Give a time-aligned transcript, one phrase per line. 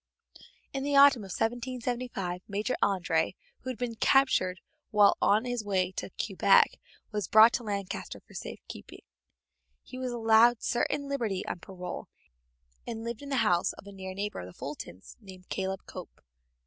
[0.73, 5.91] In the autumn of 1775 Major André, who had been captured while on his way
[5.91, 6.79] to Quebec,
[7.11, 9.03] was brought to Lancaster for safe keeping.
[9.83, 12.07] He was allowed certain liberty on parole,
[12.87, 16.23] and lived in the house of a near neighbor of the Fultons, named Caleb Cope.